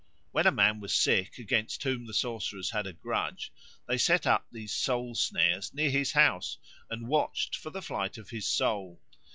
[0.31, 3.51] When a man was sick against whom the sorcerers had a grudge,
[3.87, 6.57] they set up these soul snares near his house
[6.89, 8.99] and watched for the flight of his soul.